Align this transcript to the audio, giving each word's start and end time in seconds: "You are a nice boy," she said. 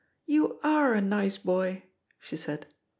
"You 0.25 0.59
are 0.63 0.95
a 0.95 0.99
nice 1.01 1.37
boy," 1.37 1.83
she 2.19 2.35
said. 2.35 2.65